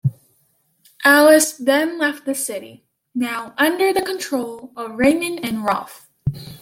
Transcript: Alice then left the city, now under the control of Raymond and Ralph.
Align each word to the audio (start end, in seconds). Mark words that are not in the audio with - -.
Alice 1.05 1.53
then 1.55 1.99
left 1.99 2.25
the 2.25 2.33
city, 2.33 2.87
now 3.13 3.53
under 3.55 3.93
the 3.93 4.01
control 4.01 4.73
of 4.75 4.95
Raymond 4.97 5.45
and 5.45 5.63
Ralph. 5.63 6.09